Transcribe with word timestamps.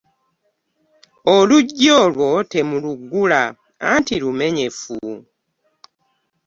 Oluggi 1.35 1.87
olwo 2.01 2.29
temuluggula, 2.51 3.41
anti 3.91 4.15
lumenyefu. 4.21 4.99